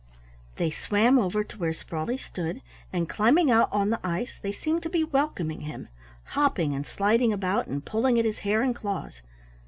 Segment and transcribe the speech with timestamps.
[0.55, 4.81] They swam over to where Sprawley stood, and climbing out on the ice they seemed
[4.81, 5.89] to be welcoming him,
[6.23, 9.21] hopping and sliding about, and pulling at his hair and claws.